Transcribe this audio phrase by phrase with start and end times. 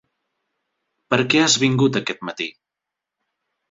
[1.13, 2.53] Per què has vingut aquest matí?